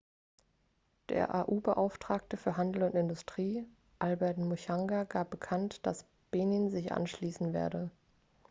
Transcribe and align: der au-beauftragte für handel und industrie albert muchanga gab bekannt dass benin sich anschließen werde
der 1.09 1.47
au-beauftragte 1.47 2.35
für 2.35 2.57
handel 2.57 2.81
und 2.81 2.95
industrie 2.95 3.67
albert 3.99 4.39
muchanga 4.39 5.03
gab 5.03 5.29
bekannt 5.29 5.85
dass 5.85 6.07
benin 6.31 6.71
sich 6.71 6.91
anschließen 6.91 7.53
werde 7.53 7.91